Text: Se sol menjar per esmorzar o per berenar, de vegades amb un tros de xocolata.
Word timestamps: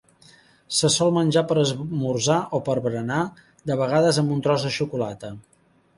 Se 0.77 0.89
sol 0.93 1.11
menjar 1.17 1.43
per 1.51 1.57
esmorzar 1.65 2.39
o 2.59 2.63
per 2.69 2.77
berenar, 2.87 3.21
de 3.73 3.77
vegades 3.83 4.21
amb 4.23 4.37
un 4.37 4.45
tros 4.49 4.67
de 4.69 4.77
xocolata. 4.79 5.33